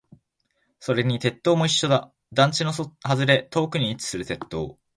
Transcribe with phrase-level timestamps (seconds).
[0.79, 2.11] それに鉄塔も一緒だ。
[2.33, 4.79] 団地の外れ、遠くに位置する鉄塔。